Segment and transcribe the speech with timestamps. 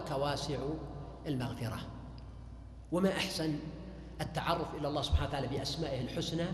[0.00, 0.58] ربك واسع
[1.26, 1.78] المغفرة.
[2.92, 3.58] وما أحسن؟
[4.20, 6.46] التعرف إلى الله سبحانه وتعالى بأسمائه الحسنى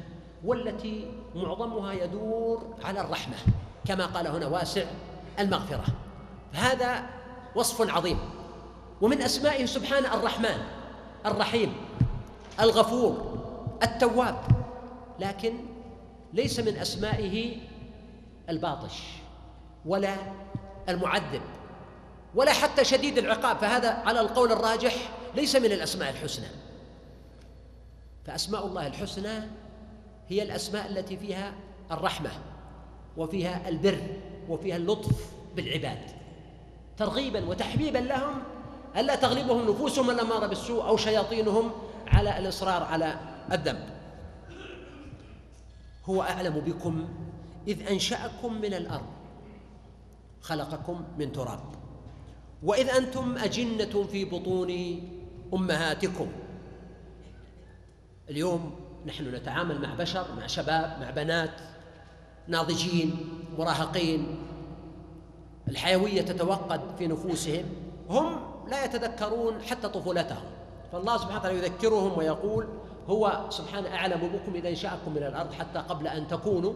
[0.44, 3.36] والتي معظمها يدور على الرحمة.
[3.84, 4.84] كما قال هنا واسع
[5.38, 5.84] المغفرة.
[6.52, 7.06] هذا
[7.56, 8.18] وصف عظيم.
[9.00, 10.58] ومن أسمائه سبحانه الرحمن
[11.26, 11.72] الرحيم
[12.60, 13.38] الغفور
[13.82, 14.36] التواب.
[15.18, 15.54] لكن
[16.32, 17.56] ليس من أسمائه
[18.48, 19.02] الباطش
[19.84, 20.16] ولا
[20.88, 21.42] المعذب.
[22.34, 24.94] ولا حتى شديد العقاب فهذا على القول الراجح
[25.34, 26.46] ليس من الأسماء الحسنى.
[28.24, 29.38] فأسماء الله الحسنى
[30.28, 31.54] هي الأسماء التي فيها
[31.90, 32.30] الرحمة
[33.16, 34.02] وفيها البر
[34.48, 36.10] وفيها اللطف بالعباد.
[36.96, 38.42] ترغيبا وتحبيبا لهم
[38.96, 41.72] ألا تغلبهم نفوسهم الاماره بالسوء أو شياطينهم
[42.06, 43.20] على الإصرار على
[43.52, 43.88] الذنب.
[46.04, 47.08] هو أعلم بكم
[47.68, 49.06] إذ أنشأكم من الأرض
[50.40, 51.75] خلقكم من تراب.
[52.66, 55.00] وإذ أنتم أجنة في بطون
[55.54, 56.26] أمهاتكم.
[58.30, 58.70] اليوم
[59.06, 61.60] نحن نتعامل مع بشر مع شباب مع بنات
[62.48, 63.16] ناضجين
[63.58, 64.38] مراهقين.
[65.68, 67.64] الحيوية تتوقد في نفوسهم.
[68.10, 68.36] هم
[68.68, 70.44] لا يتذكرون حتى طفولتهم.
[70.92, 72.66] فالله سبحانه وتعالى يذكرهم ويقول
[73.08, 76.74] هو سبحانه أعلم بكم إذا انشاكم من الأرض حتى قبل أن تكونوا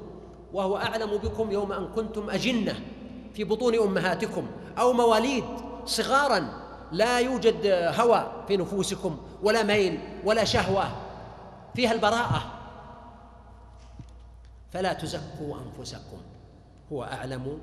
[0.52, 2.80] وهو أعلم بكم يوم أن كنتم أجنة
[3.34, 4.46] في بطون أمهاتكم
[4.78, 5.44] أو مواليد
[5.86, 6.48] صغارا
[6.92, 7.66] لا يوجد
[8.00, 10.88] هوى في نفوسكم ولا ميل ولا شهوة
[11.74, 12.42] فيها البراءة.
[14.72, 16.18] فلا تزكوا أنفسكم
[16.92, 17.58] هو أعلم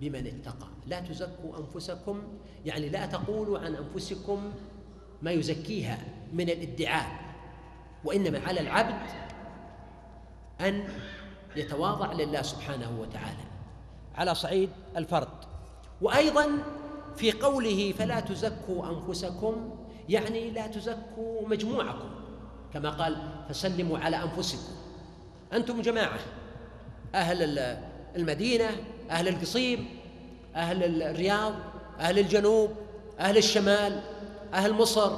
[0.00, 0.68] بمن اتقى.
[0.86, 2.22] لا تزكوا أنفسكم
[2.66, 4.52] يعني لا تقولوا عن أنفسكم
[5.22, 5.98] ما يزكيها
[6.32, 7.06] من الادعاء
[8.04, 9.10] وإنما على العبد
[10.60, 10.88] أن
[11.56, 13.44] يتواضع لله سبحانه وتعالى.
[14.14, 15.28] على صعيد الفرد.
[16.02, 16.48] وأيضا
[17.16, 19.70] في قوله فلا تزكوا أنفسكم
[20.08, 22.10] يعني لا تزكوا مجموعكم
[22.74, 23.16] كما قال
[23.48, 24.72] فسلموا على أنفسكم.
[25.52, 26.18] أنتم جماعة
[27.14, 27.58] أهل
[28.16, 28.70] المدينة
[29.10, 29.88] أهل القصيم
[30.56, 31.54] أهل الرياض
[31.98, 32.70] أهل الجنوب
[33.20, 34.00] أهل الشمال
[34.54, 35.12] أهل مصر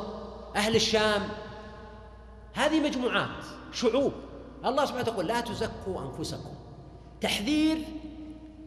[0.57, 1.23] أهل الشام.
[2.55, 4.13] هذه مجموعات شعوب.
[4.65, 6.55] الله سبحانه يقول لا تزكوا أنفسكم.
[7.21, 7.79] تحذير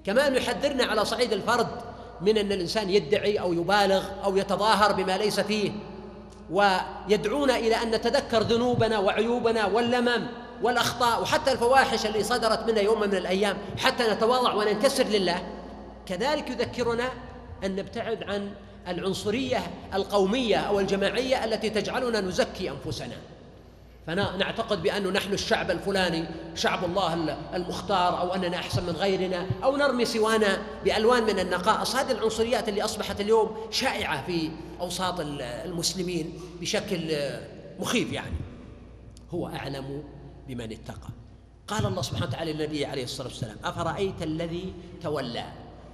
[0.03, 1.94] كما انه يحذرنا على صعيد الفرد.
[2.21, 5.71] من أن الإنسان يدعي أو يبالغ أو يتظاهر بما ليس فيه
[6.51, 10.27] ويدعونا إلى أن نتذكر ذنوبنا وعيوبنا واللمم
[10.63, 15.43] والأخطاء وحتى الفواحش اللي صدرت منا يوم من الأيام حتى نتواضع وننكسر لله.
[16.05, 17.09] كذلك يذكرنا
[17.63, 18.51] أن نبتعد عن
[18.87, 19.57] العنصرية
[19.93, 23.15] القومية أو الجماعية التي تجعلنا نزكي أنفسنا.
[24.07, 30.05] فنعتقد بأنه نحن الشعب الفلاني شعب الله المختار أو أننا أحسن من غيرنا أو نرمي
[30.05, 31.95] سوانا بألوان من النقائص.
[31.95, 34.49] هذه العنصريات اللي أصبحت اليوم شائعة في
[34.79, 37.15] أوساط المسلمين بشكل
[37.79, 38.35] مخيف يعني.
[39.31, 40.03] هو أعلم
[40.47, 41.09] بمن اتقى.
[41.67, 44.73] قال الله سبحانه وتعالى للنبي عليه الصلاة والسلام أفرأيت الذي
[45.03, 45.45] تولى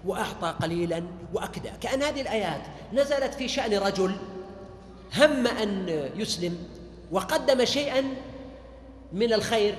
[0.05, 1.69] وأعطى قليلا وأكدى.
[1.81, 2.61] كأن هذه الآيات
[2.94, 4.16] نزلت في شأن رجل
[5.17, 6.57] هم أن يسلم
[7.11, 8.03] وقدم شيئا
[9.13, 9.75] من الخير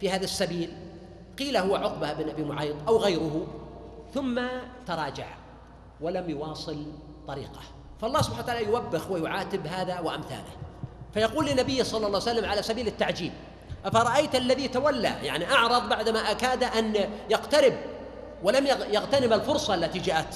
[0.00, 0.72] في هذا السبيل.
[1.38, 3.46] قيل هو عقبة بن أبي معيط أو غيره
[4.14, 4.40] ثم
[4.86, 5.26] تراجع
[6.00, 6.86] ولم يواصل
[7.28, 7.60] طريقه.
[8.00, 10.52] فالله سبحانه وتعالى يوبخ ويعاتب هذا وأمثاله.
[11.14, 13.32] فيقول للنبي صلى الله عليه وسلم على سبيل التعجيل
[13.84, 16.94] أفرأيت الذي تولى؟ يعني أعرض بعدما أكاد أن
[17.30, 17.72] يقترب
[18.42, 20.34] ولم يغتنم الفرصة التي جاءت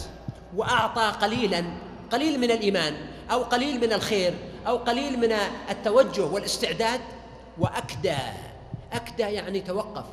[0.57, 1.65] وأعطى قليلا
[2.13, 2.95] قليل من الإيمان
[3.31, 4.35] أو قليل من الخير
[4.67, 5.33] أو قليل من
[5.71, 7.01] التوجه والاستعداد
[7.59, 8.17] وأكدى.
[8.93, 10.05] أكدى يعني توقف.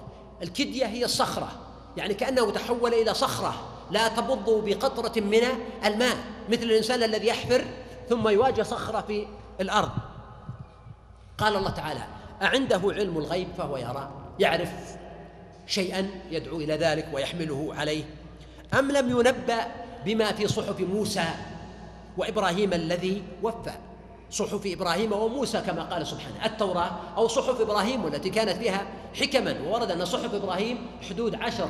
[0.43, 1.49] الكدية هي الصخرة
[1.97, 3.53] يعني كأنه تحول إلى صخرة
[3.91, 5.41] لا تبض بقطرة من
[5.85, 6.17] الماء
[6.49, 7.65] مثل الإنسان الذي يحفر
[8.09, 9.27] ثم يواجه صخرة في
[9.61, 9.91] الأرض.
[11.37, 12.03] قال الله تعالى
[12.41, 14.09] أعنده علم الغيب فهو يرى
[14.39, 14.71] يعرف
[15.67, 18.03] شيئا يدعو إلى ذلك ويحمله عليه.
[18.79, 19.65] أم لم ينبأ
[20.05, 21.25] بما في صحف موسى
[22.17, 23.73] وإبراهيم الذي وفى؟
[24.33, 26.45] صحف إبراهيم وموسى كما قال سبحانه.
[26.45, 31.67] التوراة أو صحف إبراهيم والتي كانت فيها حكما وورد أن صحف إبراهيم حدود عشر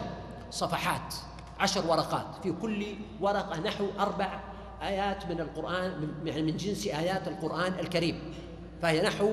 [0.52, 1.14] صفحات
[1.60, 2.86] عشر ورقات في كل
[3.22, 4.40] ورقة نحو أربع
[4.82, 8.34] آيات من القرآن يعني من جنس آيات القرآن الكريم.
[8.82, 9.30] فهي نحو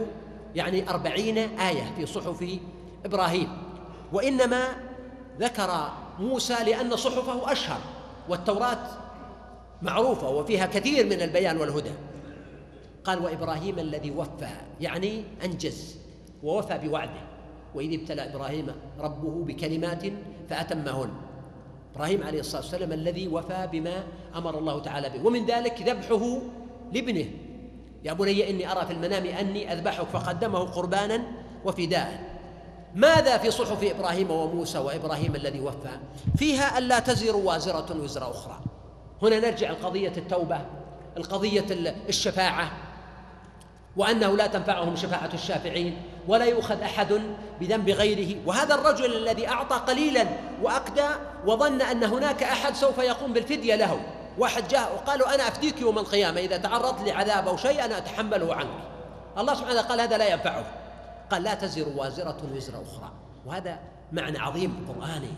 [0.54, 2.58] يعني أربعين آية في صحف
[3.04, 3.62] إبراهيم.
[4.12, 4.68] وإنما
[5.40, 7.80] ذكر موسى لأن صحفه أشهر
[8.28, 8.86] والتوراة
[9.82, 11.92] معروفة وفيها كثير من البيان والهدى.
[13.04, 14.48] قال وإبراهيم الذي وفى
[14.80, 15.98] يعني أنجز
[16.42, 17.30] ووفى بوعده.
[17.74, 18.66] وإذ ابتلى إبراهيم
[19.00, 20.02] ربه بكلمات
[20.50, 21.10] فأتمهن.
[21.94, 24.04] إبراهيم عليه الصلاة والسلام الذي وفى بما
[24.36, 25.26] أمر الله تعالى به.
[25.26, 26.38] ومن ذلك ذبحه
[26.92, 27.26] لابنه.
[28.04, 31.22] يا بني إني أرى في المنام أني أذبحك فقدمه قربانا
[31.64, 32.40] وفداء.
[32.94, 35.90] ماذا في صحف إبراهيم وموسى وإبراهيم الذي وفى؟
[36.36, 38.60] فيها ألا تزر وازرة وزر أخرى.
[39.22, 40.60] هنا نرجع لقضية التوبة
[41.16, 41.64] القضية
[42.08, 42.89] الشفاعة.
[43.96, 47.20] وأنه لا تنفعهم شفاعة الشافعين ولا يؤخذ أحد
[47.60, 48.36] بذنب غيره.
[48.46, 50.26] وهذا الرجل الذي أعطى قليلا
[50.62, 51.06] وأكدى
[51.46, 54.00] وظن أن هناك أحد سوف يقوم بالفدية له.
[54.38, 58.80] واحد جاء وقالوا أنا أفديك يوم القيامة إذا تعرضت لعذاب أو شيء أنا أتحمله عنك.
[59.38, 60.64] الله سبحانه قال هذا لا ينفعه.
[61.30, 63.12] قال لا تزر وازرة وزر أخرى.
[63.46, 63.78] وهذا
[64.12, 65.32] معنى عظيم قرآني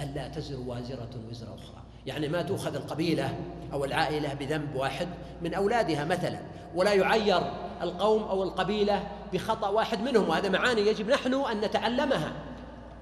[0.00, 1.82] ألا تزر وازرة وزر أخرى.
[2.06, 3.34] يعني ما تؤخذ القبيلة
[3.72, 5.08] أو العائلة بذنب واحد
[5.42, 6.38] من أولادها مثلا
[6.74, 7.40] ولا يعير
[7.82, 12.32] القوم أو القبيلة بخطأ واحد منهم وهذا معاني يجب نحن أن نتعلمها.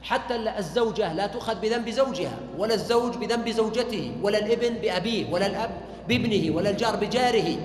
[0.02, 5.70] حتى الزوجة لا تؤخذ بذنب زوجها ولا الزوج بذنب زوجته ولا الابن بأبيه ولا الأب
[6.08, 7.56] بابنه ولا الجار بجاره.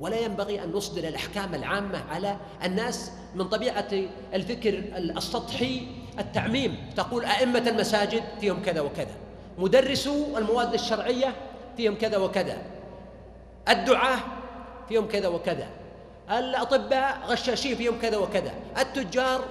[0.00, 3.88] ولا ينبغي أن نصدر الأحكام العامة على الناس من طبيعة
[4.34, 5.82] الفكر السطحي
[6.18, 6.76] التعميم.
[6.96, 9.14] تقول أئمة المساجد فيهم كذا وكذا.
[9.58, 11.34] مدرسو المواد الشرعية
[11.76, 12.62] فيهم كذا وكذا.
[13.68, 14.18] الدعاة
[14.88, 15.66] فيهم كذا وكذا.
[16.30, 18.52] الأطباء غشاشين فيهم كذا وكذا.
[18.78, 19.44] التجار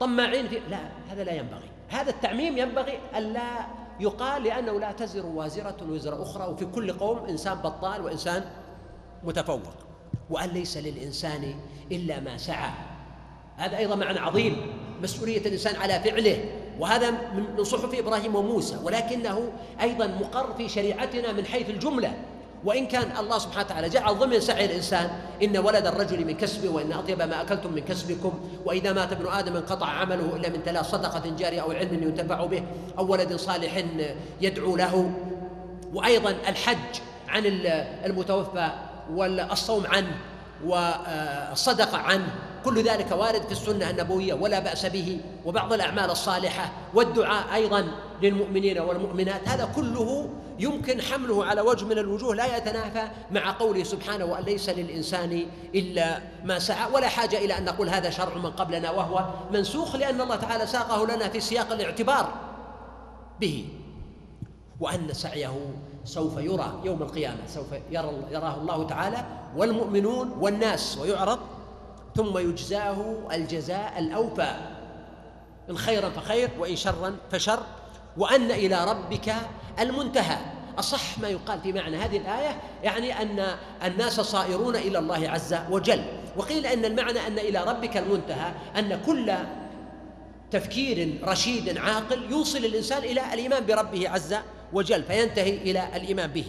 [0.00, 0.78] طماعين في لا
[1.10, 1.70] هذا لا ينبغي.
[1.88, 3.66] هذا التعميم ينبغي ألا
[4.00, 8.44] يقال لأنه لا تزر وازرة وزر أخرى وفي كل قوم إنسان بطال وإنسان
[9.24, 9.74] متفوق.
[10.30, 11.54] وأن ليس للإنسان
[11.92, 12.70] إلا ما سعى.
[13.56, 14.56] هذا أيضا معنى عظيم
[15.02, 16.44] مسؤولية الإنسان على فعله.
[16.78, 22.14] وهذا من صحف إبراهيم وموسى ولكنه أيضا مقر في شريعتنا من حيث الجملة.
[22.64, 25.10] وإن كان الله سبحانه وتعالى جعل ضمن سعي الإنسان
[25.42, 29.56] إن ولد الرجل من كسبه وإن أطيب ما أكلتم من كسبكم وإذا مات ابن آدم
[29.56, 32.62] انقطع عمله إلا من ثلاث صدقة جارية أو علم ينتفع به
[32.98, 33.84] أو ولد صالح
[34.40, 35.10] يدعو له.
[35.94, 37.42] وأيضا الحج عن
[38.04, 38.70] المتوفى
[39.10, 40.16] والصوم عنه
[40.64, 42.28] والصدقة عنه
[42.64, 45.20] كل ذلك وارد في السنة النبوية ولا بأس به.
[45.44, 47.86] وبعض الأعمال الصالحة والدعاء أيضا
[48.22, 49.48] للمؤمنين والمؤمنات.
[49.48, 50.28] هذا كله
[50.58, 56.20] يمكن حمله على وجه من الوجوه لا يتنافى مع قوله سبحانه وأن ليس للإنسان إلا
[56.44, 60.36] ما سعى ولا حاجة إلى أن نقول هذا شرع من قبلنا وهو منسوخ لأن الله
[60.36, 62.32] تعالى ساقه لنا في سياق الاعتبار
[63.40, 63.68] به.
[64.80, 65.54] وأن سعيه
[66.04, 69.24] سوف يرى يوم القيامة سوف يرى يراه الله تعالى
[69.56, 71.38] والمؤمنون والناس ويعرض
[72.16, 74.56] ثم يجزاه الجزاء الأوفى.
[75.70, 77.62] إن خيرا فخير وإن شرا فشر.
[78.16, 79.34] وأن إلى ربك
[79.80, 80.36] المنتهى.
[80.78, 86.04] أصح ما يقال في معنى هذه الآية يعني أن الناس صائرون إلى الله عز وجل.
[86.36, 89.34] وقيل أن المعنى أن إلى ربك المنتهى أن كل
[90.50, 94.36] تفكير رشيد عاقل يوصل الإنسان إلى الإيمان بربه عز
[94.72, 96.46] وجل فينتهي إلى الإيمان به.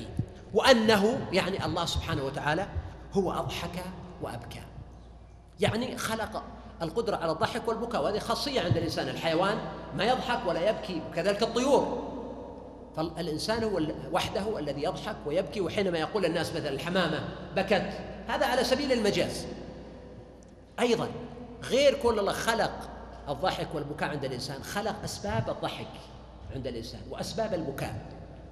[0.53, 2.67] وأنه يعني الله سبحانه وتعالى
[3.13, 3.83] هو أضحك
[4.21, 4.61] وأبكى.
[5.59, 6.43] يعني خلق
[6.81, 9.09] القدرة على الضحك والبكاء وهذه خاصية عند الإنسان.
[9.09, 9.57] الحيوان
[9.97, 12.11] ما يضحك ولا يبكي وكذلك الطيور.
[12.95, 13.81] فالإنسان هو
[14.11, 17.19] وحده الذي يضحك ويبكي وحينما يقول الناس مثلا الحمامة
[17.55, 17.89] بكت
[18.27, 19.45] هذا على سبيل المجاز.
[20.79, 21.07] أيضا
[21.63, 22.89] غير كون الله خلق
[23.29, 25.87] الضحك والبكاء عند الإنسان خلق أسباب الضحك
[26.55, 27.95] عند الإنسان وأسباب البكاء.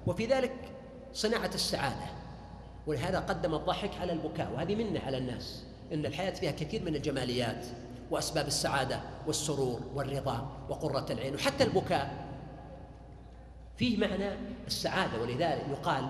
[0.06, 0.54] وفي ذلك
[1.12, 2.06] صناعة السعادة
[2.86, 5.64] ولهذا قدم الضحك على البكاء وهذه منة على الناس.
[5.92, 7.66] إن الحياة فيها كثير من الجماليات
[8.10, 12.24] وأسباب السعادة والسرور والرضا وقرة العين وحتى البكاء.
[13.76, 14.30] فيه معنى
[14.66, 16.04] السعادة ولذلك يقال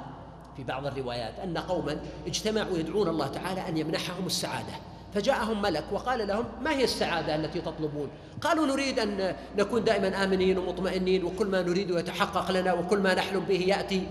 [0.57, 4.73] في بعض الروايات أن قوما اجتمعوا يدعون الله تعالى أن يمنحهم السعادة.
[5.15, 8.09] فجاءهم ملك وقال لهم ما هي السعادة التي تطلبون؟
[8.41, 13.41] قالوا نريد أن نكون دائما آمنين ومطمئنين وكل ما نريد يتحقق لنا وكل ما نحلم
[13.41, 14.07] به يأتي.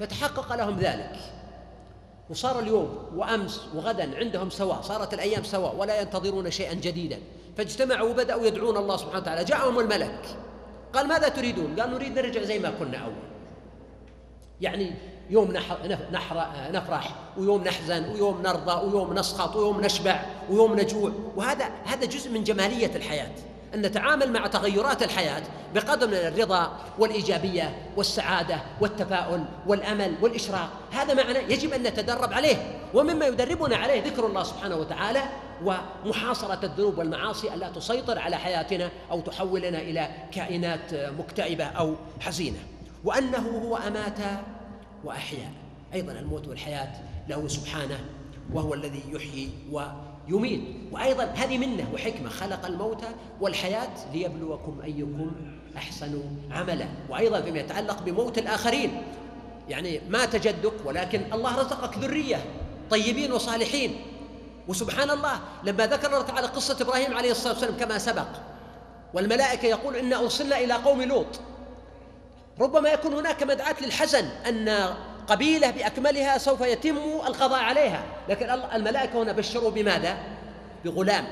[0.00, 1.16] فتحقق لهم ذلك.
[2.30, 7.18] وصار اليوم وأمس وغدا عندهم سواء صارت الأيام سواء ولا ينتظرون شيئا جديدا.
[7.56, 9.44] فاجتمعوا وبدأوا يدعون الله سبحانه وتعالى.
[9.44, 10.36] جاءهم الملك.
[10.92, 13.12] قال ماذا تريدون؟ قال نريد نرجع زي ما كنا أول.
[14.60, 14.94] يعني
[15.30, 15.52] يوم
[16.72, 21.12] نفرح ويوم نحزن ويوم نرضى ويوم نسخط ويوم نشبع ويوم نجوع.
[21.36, 23.32] وهذا هذا جزء من جمالية الحياة.
[23.74, 25.42] أن نتعامل مع تغيرات الحياة
[25.74, 30.70] بقدر من الرضا والإيجابية والسعادة والتفاؤل والأمل والإشراق.
[30.92, 32.56] هذا معنى يجب أن نتدرب عليه
[32.94, 35.22] ومما يدربنا عليه ذكر الله سبحانه وتعالى
[35.64, 42.58] ومحاصرة الذنوب والمعاصي ألا تسيطر على حياتنا أو تحولنا إلى كائنات مكتئبة أو حزينة.
[43.04, 44.18] وأنه هو أمات
[45.04, 45.52] وأحيا
[45.94, 46.92] أيضا الموت والحياة
[47.28, 47.98] له سبحانه
[48.52, 49.50] وهو الذي يحيي
[50.30, 50.60] ويميت
[50.92, 53.04] وأيضا هذه منة وحكمة خلق الموت
[53.40, 55.30] والحياة ليبلوكم أيكم
[55.76, 56.88] أحسن عملا.
[57.08, 59.02] وأيضا فيما يتعلق بموت الآخرين.
[59.68, 62.44] يعني مات جدك ولكن الله رزقك ذرية
[62.90, 63.96] طيبين وصالحين.
[64.68, 68.28] وسبحان الله لما ذكر الله تعالى قصة إبراهيم عليه الصلاة والسلام كما سبق
[69.14, 71.40] والملائكة يقول إنا أرسلنا إلى قوم لوط.
[72.60, 74.94] ربما يكون هناك مدعاة للحزن أن
[75.28, 78.02] قبيلة بأكملها سوف يتم القضاء عليها.
[78.28, 80.16] لكن الملائكة هنا بشروا بماذا؟
[80.84, 81.24] بغلام.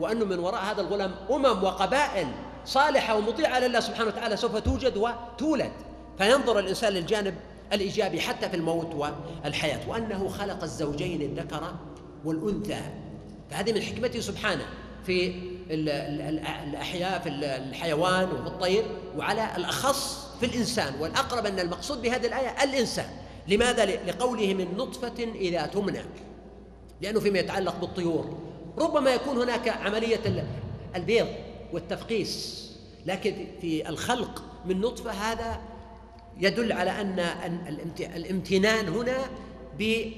[0.00, 2.26] وأنه من وراء هذا الغلام أمم وقبائل
[2.64, 5.72] صالحة ومطيعة لله سبحانه وتعالى سوف توجد وتولد.
[6.18, 7.34] فينظر الإنسان للجانب
[7.72, 9.88] الإيجابي حتى في الموت والحياة.
[9.88, 11.74] وأنه خلق الزوجين الذكر
[12.24, 12.80] والأنثى.
[13.50, 14.66] فهذه من حكمته سبحانه
[15.06, 15.34] في
[15.70, 18.84] الأحياء في الحيوان وفي الطير.
[19.16, 20.94] وعلى الأخص في الإنسان.
[21.00, 23.08] والأقرب أن المقصود بهذه الآية الإنسان.
[23.48, 26.00] لماذا؟ لقوله من نطفة إذا تمنى.
[27.00, 28.38] لأنه فيما يتعلق بالطيور.
[28.78, 30.44] ربما يكون هناك عملية
[30.96, 31.26] البيض
[31.72, 32.64] والتفقيس.
[33.06, 35.60] لكن في الخلق من نطفة هذا
[36.40, 37.18] يدل على أن
[38.00, 39.16] الامتنان هنا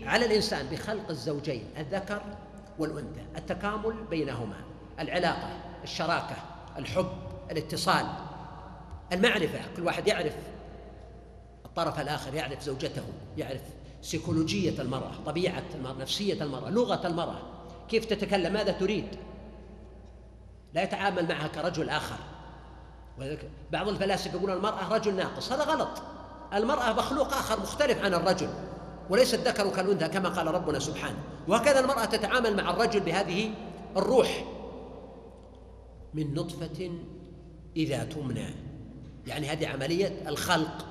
[0.07, 2.23] على الإنسان بخلق الزوجين الذكر
[2.79, 4.57] والأنثى التكامل بينهما
[5.01, 5.51] العلاقة
[5.85, 6.37] الشراكة
[6.79, 7.13] الحب
[7.51, 8.07] الاتصال
[9.13, 10.33] المعرفة كل واحد يعرف
[11.71, 13.03] الطرف الآخر يعرف زوجته
[13.37, 13.61] يعرف
[14.03, 17.39] سيكولوجية المرأة طبيعة المرأة نفسية المرأة لغة المرأة.
[17.89, 19.05] كيف تتكلم؟ ماذا تريد؟
[20.75, 22.17] لا يتعامل معها كرجل آخر.
[23.73, 25.53] بعض الفلاسفة يقولون المرأة رجل ناقص.
[25.53, 26.03] هذا غلط.
[26.55, 28.49] المرأة مخلوق آخر مختلف عن الرجل.
[29.11, 31.19] وليس الذكر كالأنثى كما قال ربنا سبحانه.
[31.49, 33.51] وهكذا المرأة تتعامل مع الرجل بهذه
[33.97, 34.45] الروح.
[36.15, 36.91] من نطفة
[37.77, 38.55] إذا تمنى.
[39.27, 40.90] يعني هذه عملية الخلق.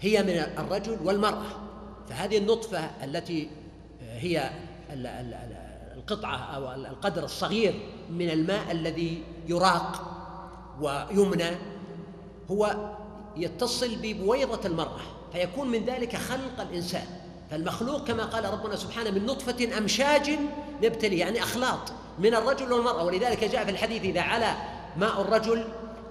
[0.00, 1.46] هي من الرجل والمرأة.
[2.08, 3.50] فهذه النطفة التي
[4.00, 4.50] هي
[5.96, 7.74] القطعة أو القدر الصغير
[8.10, 10.02] من الماء الذي يراق
[10.80, 11.50] ويمنى
[12.50, 12.76] هو
[13.36, 15.00] يتصل ببويضة المرأة
[15.32, 17.06] فيكون من ذلك خلق الإنسان.
[17.50, 20.30] فالمخلوق كما قال ربنا سبحانه من نطفة أمشاج
[20.82, 23.04] نبتلي يعني أخلاط من الرجل والمرأة.
[23.04, 24.54] ولذلك جاء في الحديث إذا على
[24.96, 25.64] ماء الرجل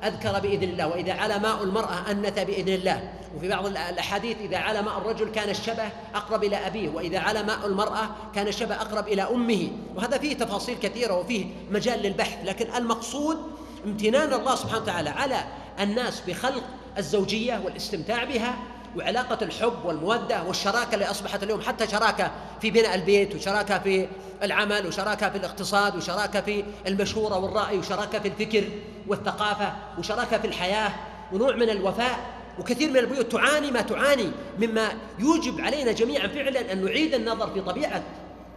[0.04, 3.10] أذكر بإذن الله وإذا على ماء المرأة أنث بإذن الله.
[3.38, 7.66] وفي بعض الأحاديث إذا على ماء الرجل كان الشبه أقرب إلى أبيه وإذا على ماء
[7.66, 9.70] المرأة كان الشبه أقرب إلى أمه.
[9.96, 12.38] وهذا فيه تفاصيل كثيرة وفيه مجال للبحث.
[12.46, 13.38] لكن المقصود
[13.86, 15.44] امتنان الله سبحانه وتعالى على
[15.80, 16.64] الناس بخلق
[16.98, 18.58] الزوجية والاستمتاع بها
[18.98, 22.32] وعلاقة الحب والمودة والشراكة اللي أصبحت اليوم حتى شراكة
[22.62, 24.08] في بناء البيت وشراكة في
[24.44, 28.64] العمل وشراكة في الاقتصاد وشراكة في المشورة والرأي وشراكة في الفكر
[29.08, 30.92] والثقافة وشراكة في الحياة
[31.34, 32.20] ونوع من الوفاء.
[32.60, 37.62] وكثير من البيوت تعاني ما تعاني مما يوجب علينا جميعا فعلا أن نعيد النظر في
[37.62, 38.04] طبيعة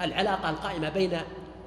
[0.01, 1.21] العلاقة القائمة بين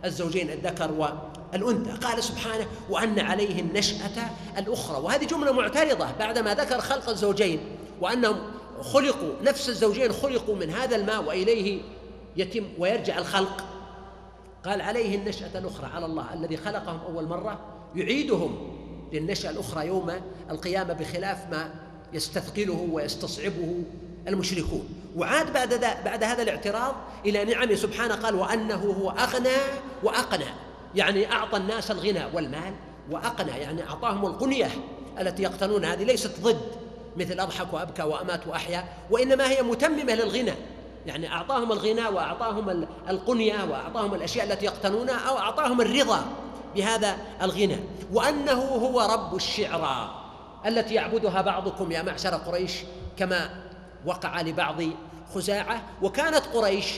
[0.06, 2.08] الزوجين الذكر والأنثى.
[2.08, 6.08] قال سبحانه وأن عليه النشأة الأخرى وهذه جملة معترضة.
[6.20, 7.60] بعدما ذكر خلق الزوجين
[8.02, 11.82] وأنهم خلقوا نفس الزوجين خلقوا من هذا الماء وإليه
[12.38, 13.64] يتم ويرجع الخلق.
[14.66, 17.60] قال عليه النشأة الأخرى على الله الذي خلقهم أول مرة
[17.96, 18.72] يعيدهم
[19.14, 20.12] للنشأة الأخرى يوم
[20.50, 21.74] القيامة بخلاف ما
[22.14, 23.84] يستثقله ويستصعبه
[24.28, 24.90] المشركون.
[25.16, 29.58] وعاد بعد بعد هذا الاعتراض إلى نعمه سبحانه قال وأنه هو أغنى
[30.04, 30.46] وأقنى.
[30.96, 32.74] يعني أعطى الناس الغنى والمال
[33.12, 34.70] وأقنى يعني أعطاهم القنية
[35.20, 36.85] التي يقتنون هذه ليست ضد.
[37.18, 40.54] مثل أضحك وأبكى وأمات وأحيا وإنما هي متممة للغنى.
[41.06, 46.26] يعني أعطاهم الغنى وأعطاهم القنية وأعطاهم الأشياء التي يقتنونها أو أعطاهم الرضا
[46.76, 47.78] بهذا الغنى.
[48.14, 50.22] وأنه هو رب الشعرى
[50.66, 52.72] التي يعبدها بعضكم يا معشر قريش
[53.18, 53.50] كما
[54.06, 54.82] وقع لبعض
[55.36, 55.84] خزاعة.
[56.02, 56.94] وكانت قريش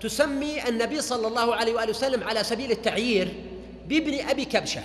[0.00, 3.44] تسمي النبي صلى الله عليه وآله وسلم على سبيل التعيير
[3.88, 4.82] بابن أبي كبشة.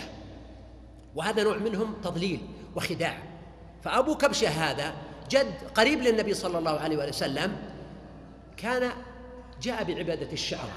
[1.16, 2.40] وهذا نوع منهم تضليل
[2.76, 3.33] وخداع.
[3.84, 4.94] فأبو كبشة هذا
[5.32, 7.56] جد قريب للنبي صلى الله عليه وسلم
[8.58, 8.90] كان
[9.62, 10.70] جاء بعبادة الشعر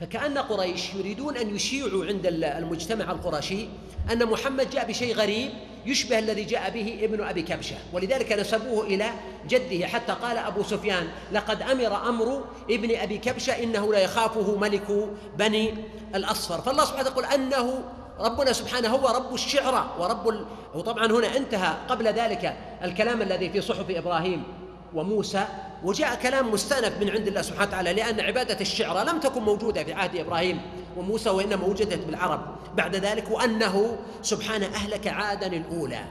[0.00, 3.68] فكأن قريش يريدون أن يشيعوا عند المجتمع القرشي
[4.12, 5.50] أن محمد جاء بشيء غريب
[5.86, 7.76] يشبه الذي جاء به ابن أبي كبشة.
[7.92, 9.10] ولذلك نسبوه إلى
[9.48, 15.08] جده حتى قال أبو سفيان لقد أمر أمر ابن أبي كبشة إنه لا يخافه ملك
[15.38, 15.74] بني
[16.14, 16.60] الأصفر.
[16.60, 17.84] فالله سبحانه يقول أنه
[18.20, 20.46] ربنا سبحانه هو رب الشعرى ورب ال...
[20.74, 24.42] وطبعا هنا انتهى قبل ذلك الكلام الذي في صحف إبراهيم
[24.94, 25.44] وموسى
[25.84, 29.92] وجاء كلام مستأنف من عند الله سبحانه وتعالى لأن عبادة الشعرى لم تكن موجودة في
[29.92, 30.60] عهد إبراهيم
[30.96, 32.40] وموسى وإنما وجدت بالعرب.
[32.76, 36.04] بعد ذلك وأنه سبحانه أهلك عادا الأولى.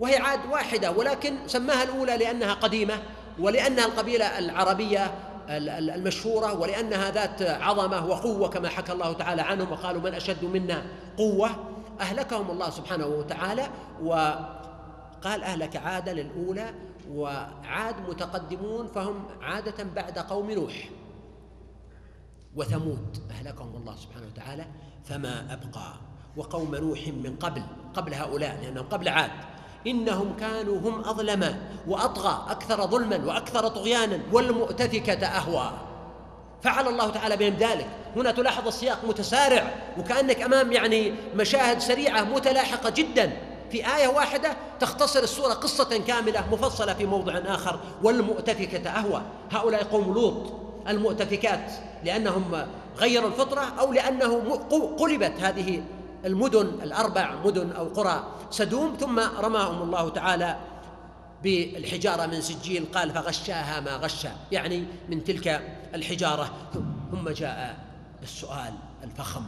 [0.00, 2.94] وهي عاد واحدة ولكن سماها الأولى لأنها قديمة
[3.38, 5.10] ولأنها القبيلة العربية
[5.48, 10.82] المشهورة ولأنها ذات عظمة وقوة كما حكى الله تعالى عنهم وقالوا من أشد منا
[11.16, 11.50] قوة؟
[12.00, 13.68] أهلكهم الله سبحانه وتعالى
[14.02, 16.74] وقال أهلك عادا الأولى
[17.10, 20.88] وعاد متقدمون فهم عادة بعد قوم نوح
[22.56, 23.16] وثمود.
[23.30, 24.66] أهلكهم الله سبحانه وتعالى
[25.04, 25.94] فما أبقى.
[26.36, 27.62] وقوم نوح من قبل
[27.94, 29.30] قبل هؤلاء لأنهم قبل عاد.
[29.88, 31.56] إنهم كانوا هم أظلم
[31.88, 35.72] وأطغى أكثر ظلما وأكثر طغيانا والمؤتفكة أهوى.
[36.62, 37.86] فعل الله تعالى بهم ذلك.
[38.16, 43.32] هنا تلاحظ السياق متسارع وكأنك أمام يعني مشاهد سريعة متلاحقة جدا.
[43.70, 49.22] في آية واحدة تختصر السورة قصة كاملة مفصلة في موضع آخر والمؤتفكة أهوى.
[49.50, 50.52] هؤلاء قوم لوط
[50.88, 51.72] المؤتفكات
[52.04, 52.66] لأنهم
[52.98, 54.58] غيروا الفطرة أو لأنه
[54.98, 55.82] قلبت هذه
[56.24, 60.56] المدن الأربع مدن أو قرى سدوم ثم رماهم الله تعالى
[61.42, 65.48] بالحجارة من سجيل قال فغشاها ما غشا يعني من تلك
[65.94, 66.50] الحجارة.
[67.12, 67.84] ثم جاء
[68.22, 69.42] السؤال الفخم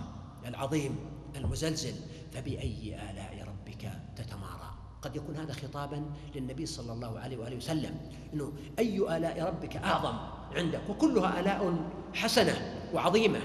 [0.46, 0.96] العظيم
[1.36, 1.94] المزلزل
[2.32, 4.70] فبأي آلاء ربك تتمارى؟
[5.02, 8.00] قد يكون هذا خطابا للنبي صلى الله عليه وآله وسلم
[8.34, 10.18] أنه أي آلاء ربك أعظم
[10.56, 11.74] عندك وكلها آلاء
[12.14, 13.40] حسنة وعظيمة.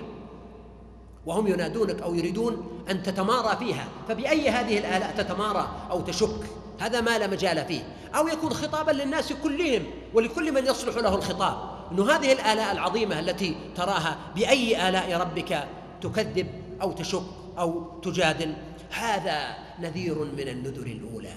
[1.26, 6.40] وهم ينادونك أو يريدون أن تتمارى فيها فبأي هذه الآلاء تتمارى أو تشك؟
[6.80, 7.82] هذا ما لا مجال فيه.
[8.16, 11.76] أو يكون خطابا للناس كلهم ولكل من يصلح له الخطاب.
[11.92, 15.68] أن هذه الآلاء العظيمة التي تراها بأي آلاء ربك
[16.02, 16.48] تكذب
[16.82, 17.24] أو تشك
[17.60, 18.54] أو تجادل
[18.90, 21.34] هذا نذير من النذر الأولى.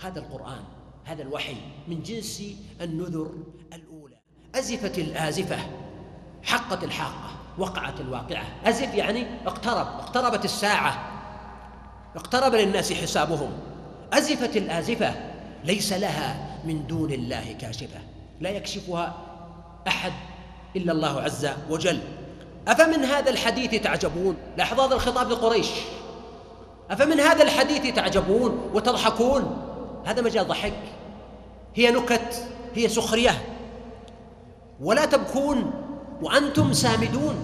[0.00, 0.62] هذا القرآن
[1.04, 1.56] هذا الوحي
[1.88, 2.42] من جنس
[2.80, 3.30] النذر
[3.72, 4.16] الأولى.
[4.54, 5.58] أزفت الآزفة
[6.42, 7.41] حقت الحاقة.
[7.58, 8.44] وقعت الواقعة.
[8.64, 11.08] أزف يعني اقترب اقتربت الساعة.
[12.16, 13.50] اقترب للناس حسابهم.
[14.12, 15.14] أزفت الآزفة.
[15.64, 18.00] ليس لها من دون الله كاشفة.
[18.40, 19.14] لا يكشفها
[19.88, 20.12] أحد
[20.76, 22.00] إلا الله عز وجل.
[22.68, 25.68] أفمن هذا الحديث تعجبون؟ لاحظ هذا الخطاب لقريش.
[26.90, 29.64] أفمن هذا الحديث تعجبون وتضحكون؟
[30.06, 30.72] هذا مجال ضحك.
[31.74, 33.42] هي نكت هي سخرية.
[34.80, 35.81] ولا تبكون
[36.22, 37.34] وأنتم سامدون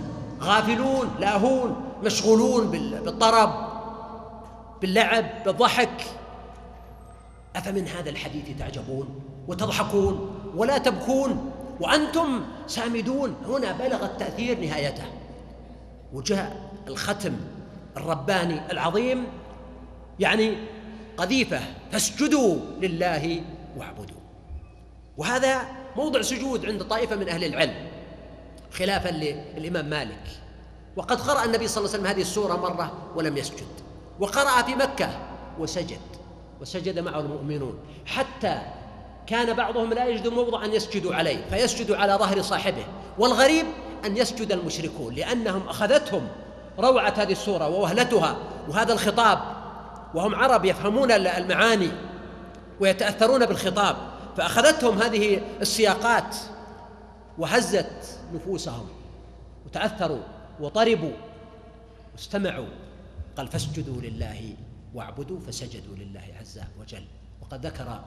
[0.40, 3.68] غافلون لاهون مشغولون بالطرب
[4.80, 6.04] باللعب بالضحك.
[7.56, 13.34] أفمن هذا الحديث تعجبون وتضحكون ولا تبكون؟ وأنتم سامدون.
[13.46, 15.04] هنا بلغ التأثير نهايته.
[16.12, 17.36] وجاء الختم
[17.96, 19.26] الرباني العظيم
[20.20, 20.56] يعني
[21.16, 21.60] قذيفة
[21.92, 23.42] فاسجدوا لله
[23.76, 24.18] واعبدوا.
[25.16, 25.62] وهذا
[25.96, 27.87] موضع سجود عند طائفة من أهل العلم.
[28.72, 30.24] خلافا للإمام مالك.
[30.96, 33.66] وقد قرأ النبي صلى الله عليه وسلم هذه السورة مرة ولم يسجد.
[34.20, 35.08] وقرأ في مكة
[35.58, 36.00] وسجد.
[36.60, 37.78] وسجد معه المؤمنون.
[38.06, 38.58] حتى
[39.26, 42.84] كان بعضهم لا يجد موضعا يسجد عليه فيسجد على ظهر صاحبه.
[43.18, 43.66] والغريب
[44.04, 46.28] أن يسجد المشركون لأنهم أخذتهم
[46.78, 48.36] روعة هذه السورة ووهلتها
[48.68, 49.38] وهذا الخطاب.
[50.14, 51.90] وهم عرب يفهمون المعاني
[52.80, 53.96] ويتأثرون بالخطاب
[54.36, 56.36] فأخذتهم هذه السياقات.
[57.38, 58.86] وهزت نفوسهم
[59.66, 60.22] وتأثروا
[60.60, 61.12] وطربوا
[62.12, 62.68] واستمعوا
[63.36, 64.54] قال فاسجدوا لله
[64.94, 67.04] واعبدوا فسجدوا لله عز وجل.
[67.42, 68.04] وقد ذكر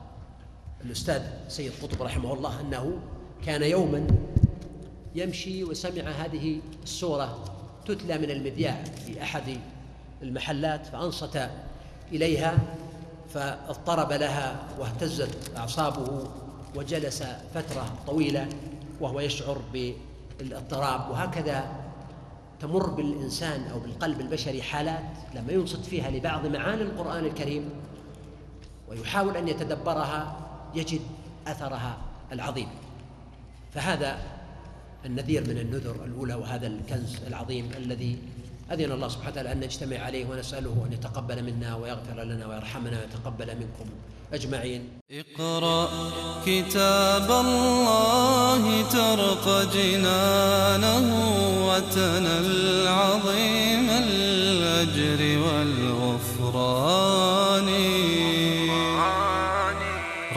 [0.86, 3.00] الأستاذ سيد قطب رحمه الله أنه
[3.46, 4.08] كان يوما
[5.16, 7.44] يمشي وسمع هذه السورة
[7.86, 9.58] تتلى من المذياع في أحد
[10.22, 11.50] المحلات فأنصت
[12.12, 12.58] إليها
[13.34, 16.28] فاضطرب لها واهتزت أعصابه
[16.76, 18.50] وجلس فترة طويلة
[19.02, 19.62] وهو يشعر
[20.40, 21.72] بالاضطراب وهكذا
[22.60, 25.04] تمر بالإنسان أو بالقلب البشري حالات
[25.36, 27.70] لما ينصت فيها لبعض معاني القرآن الكريم
[28.90, 30.38] ويحاول أن يتدبرها
[30.76, 31.02] يجد
[31.48, 31.98] أثرها
[32.32, 32.68] العظيم.
[33.74, 34.20] فهذا
[35.06, 38.18] النذير من النذر الأولى وهذا الكنز العظيم الذي
[38.72, 43.48] أذن الله سبحانه وتعالى أن نجتمع عليه ونسأله أن يتقبل منا ويغفر لنا ويرحمنا ويتقبل
[43.48, 43.86] منكم
[44.34, 44.82] أجمعين.
[45.12, 45.90] اقرأ
[46.46, 51.06] كتاب الله ترق جنانه
[51.68, 57.12] وتنل عظيم الأجر والغفران.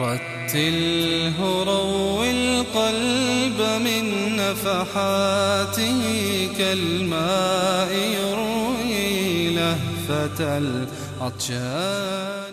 [0.01, 4.03] رتله روي القلب من
[4.35, 6.01] نفحاته
[6.57, 7.91] كالماء
[10.07, 10.57] فتى
[11.21, 12.44] العطشان